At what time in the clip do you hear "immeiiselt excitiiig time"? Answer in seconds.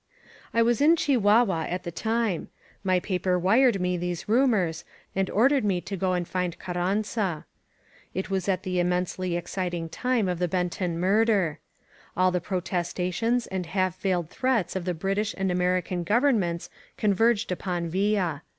8.77-10.27